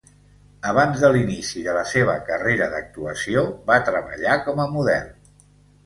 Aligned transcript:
Abans 0.69 1.03
de 1.05 1.11
l'inici 1.15 1.61
de 1.67 1.75
la 1.77 1.85
seva 1.91 2.17
carrera 2.31 2.71
d'actuació 2.73 3.47
va 3.71 3.81
treballar 3.93 4.43
com 4.49 4.67
a 4.67 4.71
model. 4.77 5.11